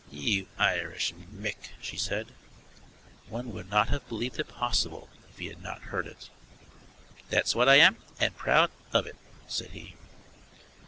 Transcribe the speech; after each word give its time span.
"You 0.09 0.47
Irish 0.57 1.13
mick!" 1.31 1.57
she 1.79 1.95
said. 1.95 2.31
(One 3.29 3.51
would 3.51 3.69
not 3.69 3.89
have 3.89 4.09
believed 4.09 4.39
it 4.39 4.47
possible 4.47 5.09
if 5.29 5.37
he 5.37 5.45
had 5.45 5.61
not 5.61 5.83
heard 5.93 6.07
it.) 6.07 6.31
"That's 7.29 7.53
what 7.53 7.69
I 7.69 7.75
am, 7.75 7.97
and 8.19 8.35
proud 8.35 8.71
of 8.93 9.05
it," 9.05 9.17
said 9.47 9.73
he. 9.73 9.93